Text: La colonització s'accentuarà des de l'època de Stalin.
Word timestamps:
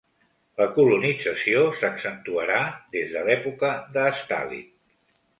La 0.59 0.65
colonització 0.77 1.59
s'accentuarà 1.81 2.61
des 2.95 3.13
de 3.17 3.21
l'època 3.27 3.69
de 3.99 4.07
Stalin. 4.23 4.65